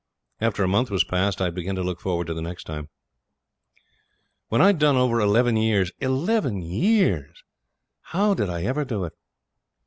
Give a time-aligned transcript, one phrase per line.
[0.39, 2.89] After a month was past I'd begin to look forward to the next time.
[4.47, 7.43] When I'd done over eleven years eleven years!
[8.05, 9.13] how did I ever do it?